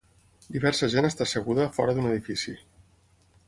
[0.55, 2.59] Diversa gent està asseguda a fora d'un edifici.